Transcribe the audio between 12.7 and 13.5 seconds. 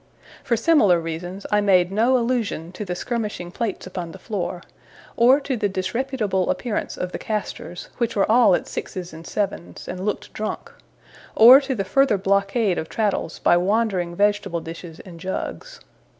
of Traddles